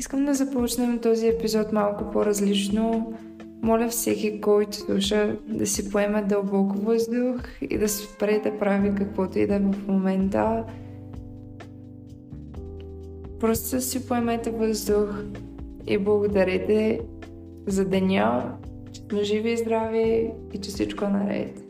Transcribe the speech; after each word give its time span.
Искам 0.00 0.24
да 0.24 0.34
започнем 0.34 0.98
този 0.98 1.28
епизод 1.28 1.72
малко 1.72 2.10
по-различно. 2.12 3.12
Моля 3.62 3.88
всеки, 3.88 4.40
който 4.40 4.76
слуша, 4.76 5.36
да 5.48 5.66
си 5.66 5.90
поеме 5.90 6.22
дълбоко 6.22 6.78
въздух 6.78 7.40
и 7.70 7.78
да 7.78 7.88
спре 7.88 8.40
да 8.44 8.58
прави 8.58 8.94
каквото 8.94 9.38
и 9.38 9.46
да 9.46 9.54
е 9.54 9.58
в 9.58 9.88
момента. 9.88 10.64
Просто 13.40 13.80
си 13.80 14.06
поемете 14.06 14.50
въздух 14.50 15.24
и 15.86 15.98
благодарете 15.98 17.00
за 17.66 17.84
деня, 17.84 18.56
че 18.92 19.00
сме 19.00 19.22
живи 19.22 19.52
и 19.52 19.56
здрави 19.56 20.30
и 20.52 20.58
че 20.58 20.70
всичко 20.70 21.04
е 21.04 21.08
наред. 21.08 21.64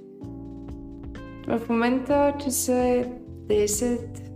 В 1.46 1.68
момента, 1.68 2.34
че 2.44 2.50
са 2.50 3.04
10, 3.46 4.29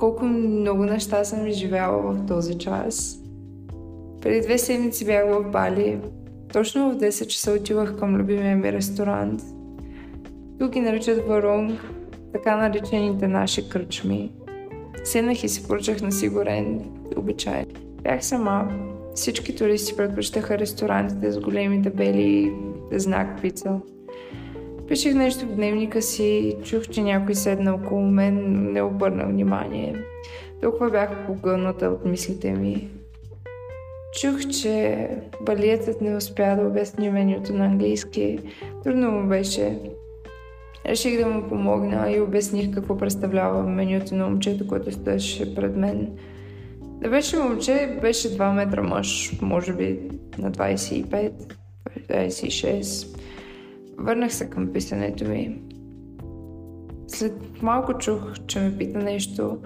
колко 0.00 0.24
много 0.24 0.84
неща 0.84 1.24
съм 1.24 1.46
изживяла 1.46 2.12
в 2.12 2.26
този 2.26 2.58
час. 2.58 3.18
Преди 4.22 4.40
две 4.40 4.58
седмици 4.58 5.04
бях 5.04 5.24
в 5.26 5.50
Бали. 5.50 5.98
Точно 6.52 6.90
в 6.90 6.96
10 6.96 7.26
часа 7.26 7.52
отивах 7.52 7.98
към 7.98 8.16
любимия 8.16 8.56
ми 8.56 8.72
ресторант. 8.72 9.42
Тук 10.58 10.72
ги 10.72 10.80
наричат 10.80 11.26
Варунг, 11.26 11.80
така 12.32 12.56
наречените 12.56 13.28
наши 13.28 13.68
кръчми. 13.68 14.32
Седнах 15.04 15.44
и 15.44 15.48
си 15.48 15.68
поръчах 15.68 16.02
на 16.02 16.12
сигурен 16.12 16.80
обичай. 17.16 17.64
Бях 18.02 18.24
сама. 18.24 18.68
Всички 19.14 19.56
туристи 19.56 19.96
предпочитаха 19.96 20.58
ресторантите 20.58 21.32
с 21.32 21.40
големи 21.40 21.82
табели 21.82 22.54
знак 22.92 23.40
пица. 23.42 23.80
Пишех 24.90 25.14
нещо 25.14 25.46
в 25.46 25.54
дневника 25.54 26.02
си 26.02 26.56
чух, 26.64 26.82
че 26.82 27.02
някой 27.02 27.34
седна 27.34 27.74
около 27.74 28.06
мен, 28.06 28.62
не 28.72 28.82
обърна 28.82 29.26
внимание. 29.26 29.96
Толкова 30.62 30.90
бях 30.90 31.26
погълната 31.26 31.86
от 31.86 32.04
мислите 32.04 32.52
ми. 32.52 32.88
Чух, 34.20 34.40
че 34.60 35.08
балиетът 35.42 36.00
не 36.00 36.16
успя 36.16 36.56
да 36.56 36.66
обясни 36.66 37.10
менюто 37.10 37.54
на 37.54 37.64
английски. 37.64 38.38
Трудно 38.84 39.10
му 39.10 39.28
беше. 39.28 39.78
Реших 40.86 41.18
да 41.18 41.26
му 41.26 41.48
помогна 41.48 42.12
и 42.12 42.20
обясних 42.20 42.74
какво 42.74 42.96
представлява 42.96 43.62
менюто 43.62 44.14
на 44.14 44.28
момчето, 44.28 44.66
което 44.66 44.92
стоеше 44.92 45.54
пред 45.54 45.76
мен. 45.76 46.08
Да 46.82 47.08
беше 47.08 47.36
момче, 47.36 47.98
беше 48.00 48.38
2 48.38 48.52
метра 48.52 48.82
мъж, 48.82 49.38
може 49.42 49.72
би 49.72 50.00
на 50.38 50.52
25, 50.52 51.32
26. 52.08 53.19
Върнах 54.00 54.34
се 54.34 54.50
към 54.50 54.72
писането 54.72 55.24
ми. 55.24 55.62
След 57.06 57.62
малко 57.62 57.98
чух, 57.98 58.34
че 58.46 58.60
ме 58.60 58.78
пита 58.78 58.98
нещо 58.98 59.58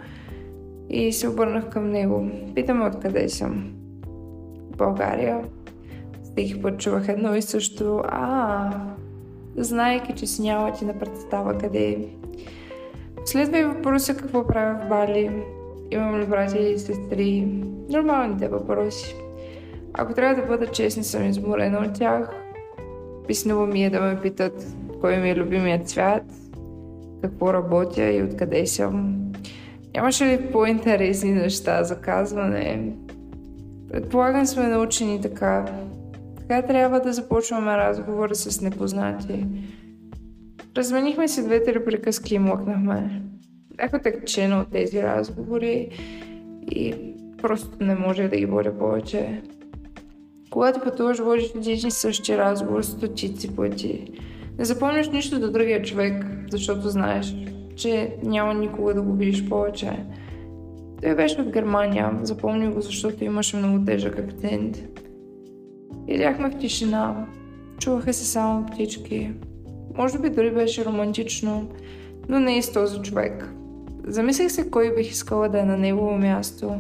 и 0.91 1.13
се 1.13 1.29
обърнах 1.29 1.69
към 1.69 1.91
него. 1.91 2.31
Питаме 2.55 2.87
откъде 2.87 3.29
съм. 3.29 3.73
България. 4.77 5.45
Всеки 6.23 6.63
път 6.63 6.81
чувах 6.81 7.09
едно 7.09 7.35
и 7.35 7.43
също. 7.43 8.03
А, 8.09 8.71
знаеки, 9.57 10.13
че 10.13 10.27
си 10.27 10.43
няма 10.43 10.73
ти 10.73 10.85
на 10.85 10.99
представа 10.99 11.59
къде 11.59 11.89
е. 11.89 11.99
Следва 13.25 13.59
и 13.59 13.65
въпроса 13.65 14.17
какво 14.17 14.47
правя 14.47 14.81
в 14.85 14.89
Бали. 14.89 15.31
Имам 15.91 16.21
ли 16.21 16.27
братя 16.27 16.59
и 16.59 16.79
сестри? 16.79 17.49
Нормалните 17.89 18.49
въпроси. 18.49 19.17
Ако 19.93 20.15
трябва 20.15 20.43
да 20.43 20.49
бъда 20.49 20.67
честна, 20.67 21.05
съм 21.05 21.25
изморена 21.25 21.79
от 21.79 21.95
тях. 21.95 22.44
Писнало 23.27 23.67
ми 23.67 23.85
е 23.85 23.91
да 23.91 24.01
ме 24.01 24.21
питат 24.21 24.67
кой 25.01 25.17
ми 25.17 25.31
е 25.31 25.37
любимият 25.37 25.89
цвят, 25.89 26.23
какво 27.23 27.53
работя 27.53 28.13
и 28.13 28.23
откъде 28.23 28.67
съм. 28.67 29.21
Нямаше 29.95 30.25
ли 30.25 30.53
по-интересни 30.53 31.33
неща 31.33 31.85
за 31.85 32.01
казване? 32.01 32.93
Предполагам 33.93 34.47
сме 34.47 34.67
научени 34.67 35.21
така. 35.21 35.67
Така 36.37 36.63
трябва 36.63 37.01
да 37.01 37.13
започваме 37.13 37.77
разговора 37.77 38.35
с 38.35 38.61
непознати. 38.61 39.47
Разменихме 40.77 41.29
си 41.29 41.45
двете 41.45 41.85
приказки 41.85 42.35
и 42.35 42.39
млъкнахме. 42.39 43.23
Бях 43.77 43.93
отекчена 43.95 44.61
от 44.61 44.71
тези 44.71 45.03
разговори 45.03 45.89
и 46.71 46.95
просто 47.43 47.69
не 47.81 47.95
може 47.95 48.29
да 48.29 48.37
ги 48.37 48.47
водя 48.47 48.79
повече. 48.79 49.43
Когато 50.55 50.81
пътуваш, 50.81 51.19
водиш 51.19 51.53
един 51.55 51.89
и 51.89 51.91
същи 51.91 52.39
разговор 52.39 52.83
стотици 52.83 53.57
пъти. 53.57 54.13
Не 54.59 54.65
запомняш 54.65 55.09
нищо 55.09 55.41
до 55.41 55.51
другия 55.51 55.83
човек, 55.83 56.27
защото 56.51 56.89
знаеш, 56.89 57.35
че 57.77 58.17
няма 58.23 58.55
никога 58.55 58.95
да 58.95 59.03
го 59.03 59.13
видиш 59.13 59.49
повече. 59.49 59.91
Той 61.03 61.15
беше 61.15 61.41
от 61.41 61.53
Германия, 61.53 62.19
запомни 62.23 62.69
го, 62.69 62.81
защото 62.81 63.25
имаше 63.25 63.57
много 63.57 63.85
тежък 63.85 64.19
акцент. 64.19 64.79
Идяхме 66.09 66.51
в 66.51 66.59
тишина, 66.59 67.27
чуваха 67.79 68.13
се 68.13 68.25
само 68.25 68.67
птички. 68.67 69.31
Може 69.97 70.19
би 70.19 70.31
дори 70.31 70.51
беше 70.51 70.85
романтично, 70.85 71.69
но 72.29 72.41
не 72.41 72.59
и 72.59 72.63
с 72.63 72.73
този 72.73 73.03
човек. 73.03 73.55
Замислих 74.07 74.51
се 74.51 74.71
кой 74.71 74.95
бих 74.95 75.11
искала 75.11 75.49
да 75.49 75.61
е 75.61 75.65
на 75.65 75.77
негово 75.77 76.19
място. 76.19 76.75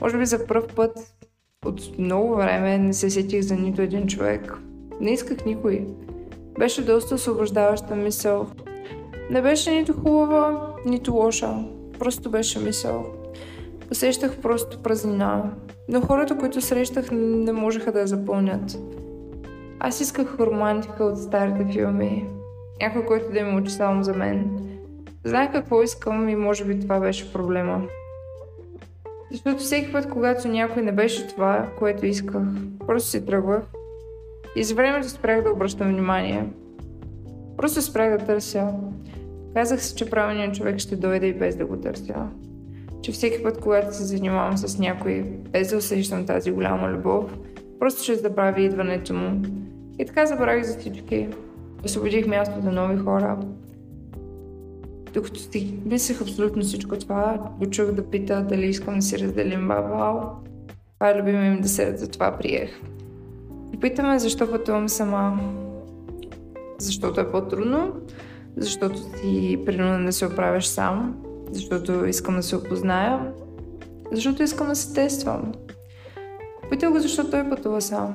Може 0.00 0.18
би 0.18 0.26
за 0.26 0.46
първ 0.46 0.66
път 0.76 1.13
от 1.64 1.98
много 1.98 2.36
време 2.36 2.78
не 2.78 2.92
се 2.92 3.10
сетих 3.10 3.42
за 3.42 3.56
нито 3.56 3.82
един 3.82 4.06
човек. 4.06 4.58
Не 5.00 5.10
исках 5.10 5.44
никой. 5.44 5.86
Беше 6.58 6.84
доста 6.84 7.14
освобождаваща 7.14 7.96
мисъл. 7.96 8.46
Не 9.30 9.42
беше 9.42 9.70
нито 9.70 9.92
хубава, 9.92 10.74
нито 10.86 11.14
лоша. 11.14 11.54
Просто 11.98 12.30
беше 12.30 12.58
мисъл. 12.58 13.06
Усещах 13.90 14.36
просто 14.36 14.82
празнина. 14.82 15.42
Но 15.88 16.00
хората, 16.00 16.38
които 16.38 16.60
срещах, 16.60 17.08
не 17.12 17.52
можеха 17.52 17.92
да 17.92 18.00
я 18.00 18.06
запълнят. 18.06 18.78
Аз 19.80 20.00
исках 20.00 20.40
романтика 20.40 21.04
от 21.04 21.18
старите 21.18 21.72
филми. 21.72 22.28
Някой, 22.80 23.04
който 23.06 23.32
да 23.32 23.42
ми 23.42 23.60
учи 23.60 23.72
само 23.72 24.04
за 24.04 24.14
мен. 24.14 24.50
Знаех 25.24 25.52
какво 25.52 25.82
искам 25.82 26.28
и 26.28 26.36
може 26.36 26.64
би 26.64 26.80
това 26.80 27.00
беше 27.00 27.32
проблема. 27.32 27.82
Защото 29.34 29.58
всеки 29.58 29.92
път, 29.92 30.08
когато 30.08 30.48
някой 30.48 30.82
не 30.82 30.92
беше 30.92 31.26
това, 31.26 31.68
което 31.78 32.06
исках, 32.06 32.42
просто 32.86 33.08
си 33.08 33.26
тръгвах. 33.26 33.62
И 34.56 34.64
за 34.64 34.74
времето 34.74 35.08
спрях 35.08 35.42
да 35.42 35.50
обръщам 35.50 35.88
внимание. 35.88 36.46
Просто 37.56 37.82
спрях 37.82 38.18
да 38.18 38.26
търся. 38.26 38.72
Казах 39.54 39.82
си, 39.82 39.96
че 39.96 40.10
правилният 40.10 40.54
човек 40.54 40.78
ще 40.78 40.96
дойде 40.96 41.26
и 41.26 41.34
без 41.34 41.56
да 41.56 41.66
го 41.66 41.76
търся. 41.76 42.14
Че 43.02 43.12
всеки 43.12 43.42
път, 43.42 43.60
когато 43.60 43.96
се 43.96 44.04
занимавам 44.04 44.58
с 44.58 44.78
някой, 44.78 45.22
без 45.50 45.70
да 45.70 45.76
усещам 45.76 46.26
тази 46.26 46.50
голяма 46.50 46.90
любов, 46.90 47.38
просто 47.80 48.02
ще 48.02 48.14
забравя 48.14 48.60
идването 48.60 49.14
му. 49.14 49.42
И 49.98 50.06
така 50.06 50.26
забравих 50.26 50.64
за 50.64 50.78
всички. 50.78 51.28
Освободих 51.84 52.26
място 52.26 52.60
за 52.62 52.72
нови 52.72 52.96
хора, 52.96 53.38
докато 55.14 55.40
мислех 55.84 56.22
абсолютно 56.22 56.62
всичко 56.62 56.98
това, 56.98 57.50
го 57.58 57.70
чух 57.70 57.86
да 57.86 58.10
пита 58.10 58.46
дали 58.48 58.66
искам 58.66 58.94
да 58.94 59.02
си 59.02 59.18
разделим 59.18 59.68
бабал. 59.68 60.32
Това 60.94 61.10
е 61.10 61.18
любимия 61.20 61.52
им 61.52 61.60
десерт, 61.60 61.98
за 61.98 62.08
това 62.08 62.38
приех. 62.38 62.80
И 63.74 63.80
питаме 63.80 64.18
защо 64.18 64.50
пътувам 64.50 64.88
сама. 64.88 65.40
Защото 66.78 67.20
е 67.20 67.30
по-трудно, 67.30 67.92
защото 68.56 68.96
си 68.98 69.62
принуден 69.66 70.06
да 70.06 70.12
се 70.12 70.26
оправяш 70.26 70.66
сам, 70.66 71.16
защото 71.50 72.04
искам 72.04 72.36
да 72.36 72.42
се 72.42 72.56
опозная, 72.56 73.32
защото 74.12 74.42
искам 74.42 74.68
да 74.68 74.74
се 74.74 74.94
тествам. 74.94 75.52
Питал 76.70 76.92
го 76.92 76.98
защо 76.98 77.30
той 77.30 77.48
пътува 77.48 77.80
сам. 77.80 78.14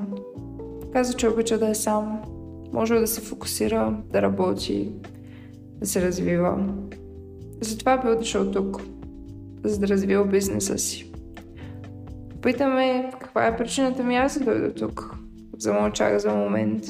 Каза, 0.93 1.13
че 1.13 1.27
обича 1.27 1.57
да 1.57 1.69
е 1.69 1.75
сам. 1.75 2.21
Може 2.73 2.95
да 2.95 3.07
се 3.07 3.21
фокусира, 3.21 3.97
да 4.11 4.21
работи, 4.21 4.91
да 5.79 5.85
се 5.85 6.01
развива. 6.01 6.73
Затова 7.61 7.97
бил 7.97 8.15
дошъл 8.15 8.51
тук, 8.51 8.81
за 9.63 9.79
да 9.79 9.87
развива 9.87 10.25
бизнеса 10.25 10.77
си. 10.77 11.11
Попитаме 12.29 13.09
каква 13.21 13.47
е 13.47 13.57
причината 13.57 14.03
ми 14.03 14.15
аз 14.15 14.39
да 14.39 14.45
дойда 14.45 14.73
тук. 14.73 15.15
Замълчах 15.57 16.17
за 16.17 16.29
момент. 16.29 16.83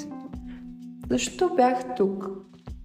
Защо 1.09 1.49
бях 1.55 1.95
тук? 1.97 2.29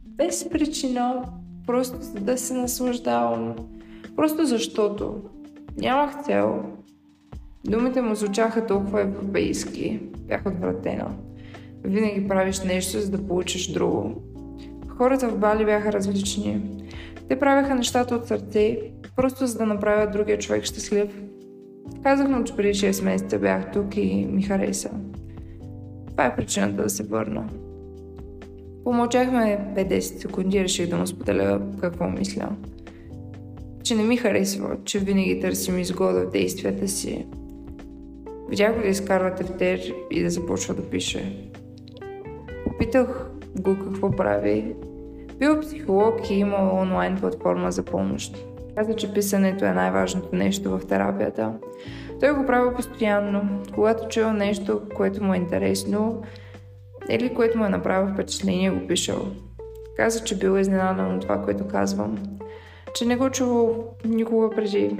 Без 0.06 0.48
причина, 0.50 1.24
просто 1.66 1.96
за 2.00 2.20
да 2.20 2.38
се 2.38 2.54
наслаждавам. 2.54 3.54
Просто 4.16 4.46
защото. 4.46 5.14
Нямах 5.76 6.24
цел. 6.24 6.62
Думите 7.64 8.02
му 8.02 8.14
звучаха 8.14 8.66
толкова 8.66 9.00
европейски. 9.00 10.00
Бях 10.18 10.46
отвратена. 10.46 11.10
Винаги 11.84 12.28
правиш 12.28 12.60
нещо, 12.60 13.00
за 13.00 13.10
да 13.10 13.26
получиш 13.26 13.72
друго. 13.72 14.22
Хората 14.96 15.28
в 15.28 15.38
Бали 15.38 15.64
бяха 15.64 15.92
различни. 15.92 16.60
Те 17.28 17.38
правеха 17.38 17.74
нещата 17.74 18.14
от 18.14 18.26
сърце, 18.26 18.78
просто 19.16 19.46
за 19.46 19.58
да 19.58 19.66
направят 19.66 20.12
другия 20.12 20.38
човек 20.38 20.64
щастлив. 20.64 21.22
Казах 22.02 22.28
му, 22.28 22.44
че 22.44 22.56
преди 22.56 22.74
6 22.74 23.04
месеца 23.04 23.38
бях 23.38 23.72
тук 23.72 23.96
и 23.96 24.26
ми 24.30 24.42
хареса. 24.42 24.90
Това 26.10 26.26
е 26.26 26.36
причината 26.36 26.82
да 26.82 26.90
се 26.90 27.02
върна. 27.02 27.48
Помълчахме 28.84 29.74
50 29.76 30.00
секунди 30.00 30.56
и 30.56 30.64
реших 30.64 30.88
да 30.88 30.96
му 30.96 31.06
споделя 31.06 31.60
какво 31.80 32.08
мисля. 32.08 32.48
че 33.82 33.94
не 33.94 34.02
ми 34.02 34.16
харесва, 34.16 34.76
че 34.84 34.98
винаги 34.98 35.40
търсим 35.40 35.78
изгода 35.78 36.20
в 36.20 36.30
действията 36.30 36.88
си. 36.88 37.26
Видях 38.50 38.74
го 38.74 38.82
да 38.82 38.88
изкарва 38.88 39.34
тефтер 39.34 39.80
и 40.10 40.22
да 40.22 40.30
започва 40.30 40.74
да 40.74 40.82
пише. 40.82 41.50
Попитах 42.64 43.23
го 43.58 43.78
какво 43.84 44.10
прави. 44.10 44.74
Бил 45.38 45.60
психолог 45.60 46.30
и 46.30 46.34
имал 46.34 46.76
онлайн 46.76 47.16
платформа 47.16 47.72
за 47.72 47.82
помощ. 47.82 48.46
Каза, 48.76 48.96
че 48.96 49.14
писането 49.14 49.64
е 49.64 49.72
най-важното 49.72 50.36
нещо 50.36 50.70
в 50.70 50.86
терапията. 50.86 51.52
Той 52.20 52.32
го 52.32 52.46
прави 52.46 52.74
постоянно, 52.74 53.62
когато 53.74 54.08
чува 54.08 54.32
нещо, 54.32 54.82
което 54.96 55.24
му 55.24 55.34
е 55.34 55.36
интересно 55.36 56.22
или 57.08 57.34
което 57.34 57.58
му 57.58 57.64
е 57.64 57.68
направило 57.68 58.14
впечатление, 58.14 58.70
го 58.70 58.86
пишал. 58.86 59.26
Каза, 59.96 60.24
че 60.24 60.38
бил 60.38 60.58
изненадан 60.58 61.14
от 61.14 61.22
това, 61.22 61.42
което 61.42 61.68
казвам. 61.68 62.18
Че 62.94 63.04
не 63.04 63.16
го 63.16 63.30
чувал 63.30 63.84
никога 64.04 64.50
преди. 64.50 64.96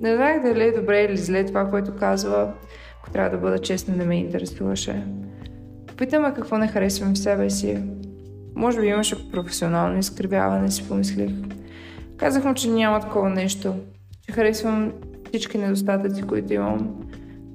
Не 0.00 0.16
знаех 0.16 0.42
дали 0.42 0.62
е 0.62 0.72
добре 0.72 1.02
или 1.02 1.16
зле 1.16 1.44
това, 1.44 1.70
което 1.70 1.96
казва. 1.96 2.52
Ако 3.00 3.10
трябва 3.10 3.30
да 3.30 3.38
бъда 3.38 3.58
честна, 3.58 3.96
не 3.96 4.04
ме 4.04 4.16
интересуваше. 4.16 5.06
Попитаме 5.98 6.34
какво 6.34 6.58
не 6.58 6.68
харесвам 6.68 7.14
в 7.14 7.18
себе 7.18 7.50
си. 7.50 7.78
Може 8.54 8.80
би 8.80 8.86
имаше 8.86 9.30
професионално 9.30 9.98
изкривяване, 9.98 10.70
си 10.70 10.88
помислих. 10.88 11.30
Казах 12.16 12.44
му, 12.44 12.54
че 12.54 12.70
няма 12.70 13.00
такова 13.00 13.30
нещо. 13.30 13.74
Че 14.26 14.32
харесвам 14.32 14.92
всички 15.28 15.58
недостатъци, 15.58 16.22
които 16.22 16.52
имам. 16.52 16.96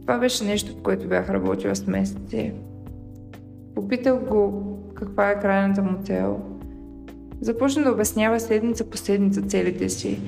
Това 0.01 0.17
беше 0.17 0.43
нещо, 0.43 0.75
по 0.75 0.83
което 0.83 1.07
бях 1.07 1.29
работила 1.29 1.75
с 1.75 1.87
месеци. 1.87 2.53
Попитах 3.75 4.19
го 4.19 4.63
каква 4.95 5.31
е 5.31 5.39
крайната 5.39 5.81
му 5.81 6.03
цел. 6.03 6.39
Започна 7.41 7.83
да 7.83 7.91
обяснява 7.91 8.39
седмица 8.39 8.89
по 8.89 8.97
седмица 8.97 9.41
целите 9.41 9.89
си. 9.89 10.19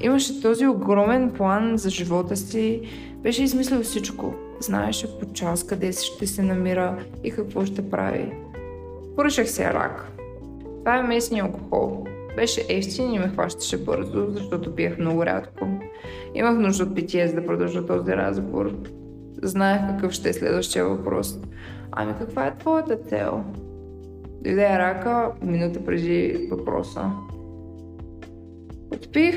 Имаше 0.00 0.42
този 0.42 0.66
огромен 0.66 1.30
план 1.30 1.76
за 1.76 1.90
живота 1.90 2.36
си. 2.36 2.82
Беше 3.22 3.42
измислил 3.42 3.82
всичко. 3.82 4.34
Знаеше 4.60 5.18
по 5.18 5.32
час 5.32 5.66
къде 5.66 5.92
ще 5.92 6.26
се 6.26 6.42
намира 6.42 6.98
и 7.24 7.30
какво 7.30 7.64
ще 7.64 7.90
прави. 7.90 8.32
Поръчах 9.16 9.50
се 9.50 9.64
рак. 9.64 10.12
Това 10.78 10.96
е 10.96 11.02
местния 11.02 11.44
алкохол. 11.44 12.04
Беше 12.36 12.66
ефтин 12.68 13.12
и 13.12 13.18
ме 13.18 13.28
хващаше 13.28 13.84
бързо, 13.84 14.26
защото 14.30 14.74
пиех 14.74 14.98
много 14.98 15.26
рядко. 15.26 15.66
Имах 16.34 16.58
нужда 16.58 16.84
от 16.84 16.94
питие, 16.94 17.28
за 17.28 17.34
да 17.34 17.46
продължа 17.46 17.86
този 17.86 18.12
разговор. 18.12 18.72
Знаех 19.42 19.80
какъв 19.88 20.12
ще 20.12 20.28
е 20.28 20.32
следващия 20.32 20.88
въпрос. 20.88 21.38
Ами 21.92 22.14
каква 22.18 22.46
е 22.46 22.58
твоята 22.58 22.96
цел? 22.96 23.44
Дойде 24.42 24.78
рака 24.78 25.32
минута 25.42 25.84
преди 25.84 26.48
въпроса. 26.50 27.10
Отпих 28.94 29.36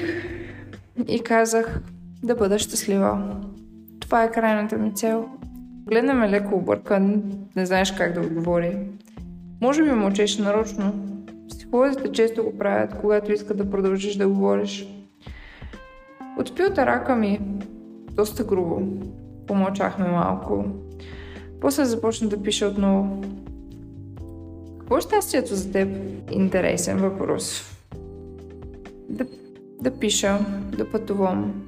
и 1.08 1.24
казах 1.24 1.82
да 2.24 2.36
бъда 2.36 2.60
щастлива. 2.60 3.36
Това 4.00 4.24
е 4.24 4.32
крайната 4.32 4.78
ми 4.78 4.94
цел. 4.96 5.30
Гледа 5.86 6.14
ме 6.14 6.30
леко 6.30 6.56
объркан, 6.56 7.24
не 7.56 7.66
знаеш 7.66 7.92
как 7.92 8.14
да 8.14 8.22
отговори. 8.22 8.78
Може 9.62 9.84
би 9.84 9.92
мълчеше 9.92 10.42
нарочно. 10.42 10.94
Психолозите 11.50 12.12
често 12.12 12.44
го 12.44 12.58
правят, 12.58 12.96
когато 13.02 13.32
искат 13.32 13.58
да 13.58 13.70
продължиш 13.70 14.16
да 14.16 14.28
говориш. 14.28 14.88
Отпи 16.40 16.64
от 16.64 16.78
рака 16.78 17.16
ми 17.16 17.40
доста 18.12 18.44
грубо. 18.44 18.82
Помълчахме 19.48 20.08
малко. 20.08 20.66
После 21.62 21.86
започна 21.86 22.30
да 22.30 22.44
пише 22.44 22.66
отново. 22.66 23.24
Какво 24.80 24.98
е 24.98 25.02
щастието 25.02 25.56
за 25.56 25.72
теб? 25.72 25.90
Интересен 26.32 26.98
въпрос. 26.98 27.64
Да, 29.10 29.26
да 29.84 29.92
пиша, 29.92 30.40
да 30.78 30.90
пътувам, 30.90 31.66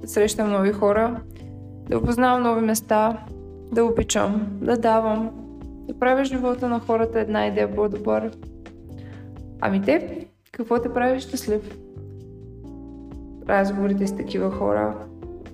да 0.00 0.08
срещам 0.08 0.50
нови 0.50 0.72
хора, 0.72 1.20
да 1.88 1.98
опознавам 1.98 2.42
нови 2.42 2.60
места, 2.60 3.24
да 3.72 3.84
обичам, 3.84 4.46
да 4.52 4.76
давам, 4.76 5.30
да 5.88 5.98
правя 5.98 6.24
живота 6.24 6.68
на 6.68 6.80
хората 6.80 7.20
една 7.20 7.46
идея 7.46 7.74
по-добър. 7.74 8.30
Ами 9.60 9.82
те, 9.82 10.26
какво 10.52 10.82
те 10.82 10.92
прави 10.92 11.20
щастлив? 11.20 11.78
Разговорите 13.48 14.06
с 14.06 14.16
такива 14.16 14.50
хора, 14.50 14.94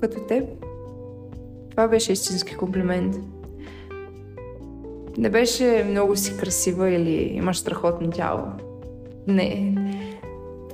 като 0.00 0.20
теб. 0.20 0.44
Това 1.70 1.88
беше 1.88 2.12
истински 2.12 2.56
комплимент. 2.56 3.16
Не 5.18 5.30
беше 5.30 5.86
много 5.90 6.16
си 6.16 6.36
красива 6.36 6.90
или 6.90 7.12
имаш 7.12 7.58
страхотно 7.58 8.10
тяло. 8.10 8.42
Не. 9.26 9.74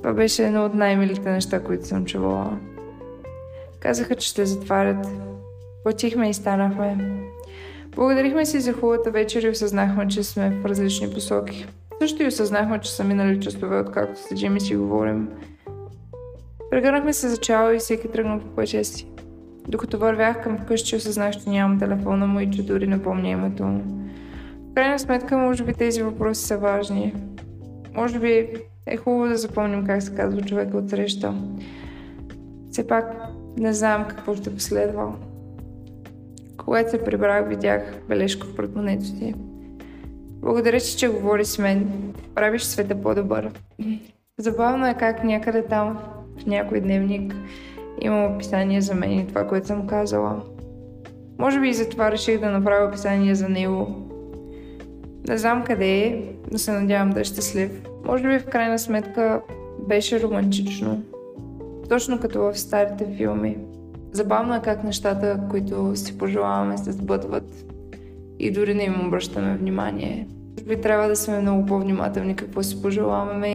Това 0.02 0.12
беше 0.12 0.46
едно 0.46 0.64
от 0.64 0.74
най-милите 0.74 1.30
неща, 1.30 1.62
които 1.62 1.86
съм 1.86 2.04
чувала. 2.04 2.58
Казаха, 3.80 4.14
че 4.14 4.28
ще 4.28 4.46
затварят. 4.46 5.06
Платихме 5.82 6.30
и 6.30 6.34
станахме. 6.34 6.98
Благодарихме 7.88 8.46
си 8.46 8.60
за 8.60 8.72
хубавата 8.72 9.10
вечер 9.10 9.42
и 9.42 9.48
осъзнахме, 9.48 10.08
че 10.08 10.22
сме 10.22 10.50
в 10.50 10.64
различни 10.64 11.10
посоки. 11.10 11.66
Също 12.02 12.22
и 12.22 12.26
осъзнахме, 12.26 12.78
че 12.78 12.92
са 12.92 13.04
минали 13.04 13.40
часове, 13.40 13.80
откакто 13.80 14.20
седим 14.20 14.56
и 14.56 14.60
си 14.60 14.76
говорим. 14.76 15.28
Прегърнахме 16.70 17.12
се 17.12 17.28
за 17.28 17.36
чао 17.36 17.70
и 17.70 17.78
всеки 17.78 18.08
тръгна 18.08 18.40
по 18.40 18.46
пътя 18.46 18.84
си. 18.84 19.06
Докато 19.68 19.98
вървях 19.98 20.42
към 20.42 20.58
вкъщи, 20.58 20.96
осъзнах, 20.96 21.34
че 21.36 21.50
нямам 21.50 21.78
телефона 21.78 22.26
му 22.26 22.40
и 22.40 22.50
че 22.50 22.66
дори 22.66 22.86
не 22.86 23.02
помня 23.02 23.28
името 23.28 23.62
му. 23.62 23.84
В 24.70 24.74
крайна 24.74 24.98
сметка, 24.98 25.38
може 25.38 25.64
би 25.64 25.74
тези 25.74 26.02
въпроси 26.02 26.44
са 26.44 26.58
важни. 26.58 27.14
Може 27.94 28.18
би 28.18 28.48
е 28.86 28.96
хубаво 28.96 29.28
да 29.28 29.36
запомним 29.36 29.86
как 29.86 30.02
се 30.02 30.14
казва 30.14 30.42
човека 30.42 30.76
от 30.76 30.90
среща. 30.90 31.34
Все 32.70 32.86
пак 32.86 33.16
не 33.56 33.72
знам 33.72 34.06
какво 34.08 34.34
ще 34.34 34.54
последва. 34.54 35.12
Когато 36.56 36.90
се 36.90 37.04
прибрах, 37.04 37.48
видях 37.48 37.82
бележка 38.08 38.46
в 38.46 38.56
портмонето 38.56 39.04
си. 39.04 39.34
Благодаря 40.40 40.78
ти, 40.78 40.96
че 40.96 41.08
говори 41.08 41.44
с 41.44 41.58
мен. 41.58 41.90
Правиш 42.34 42.62
света 42.62 43.02
по-добър. 43.02 43.50
Забавно 44.38 44.86
е 44.86 44.94
как 44.94 45.24
някъде 45.24 45.62
там, 45.62 45.98
в 46.42 46.46
някой 46.46 46.80
дневник, 46.80 47.34
има 48.00 48.26
описание 48.26 48.80
за 48.80 48.94
мен 48.94 49.18
и 49.18 49.26
това, 49.26 49.46
което 49.46 49.66
съм 49.66 49.86
казала. 49.86 50.42
Може 51.38 51.60
би 51.60 51.68
и 51.68 51.74
затова 51.74 52.12
реших 52.12 52.40
да 52.40 52.50
направя 52.50 52.88
описание 52.88 53.34
за 53.34 53.48
него. 53.48 54.09
Не 55.28 55.38
знам 55.38 55.64
къде 55.64 55.98
е, 55.98 56.22
но 56.52 56.58
се 56.58 56.72
надявам 56.72 57.10
да 57.10 57.20
е 57.20 57.24
щастлив. 57.24 57.70
Може 58.06 58.28
би 58.28 58.38
в 58.38 58.46
крайна 58.46 58.78
сметка 58.78 59.40
беше 59.88 60.22
романтично. 60.22 61.02
Точно 61.88 62.20
като 62.20 62.40
в 62.40 62.58
старите 62.58 63.06
филми. 63.16 63.56
Забавно 64.12 64.54
е 64.54 64.62
как 64.64 64.84
нещата, 64.84 65.40
които 65.50 65.96
си 65.96 66.18
пожелаваме, 66.18 66.78
се 66.78 66.92
сбъдват 66.92 67.64
и 68.38 68.50
дори 68.50 68.74
не 68.74 68.84
им 68.84 69.06
обръщаме 69.06 69.56
внимание. 69.56 70.28
Би 70.68 70.80
трябва 70.80 71.08
да 71.08 71.16
сме 71.16 71.40
много 71.40 71.66
по-внимателни 71.66 72.36
какво 72.36 72.62
си 72.62 72.82
пожелаваме 72.82 73.54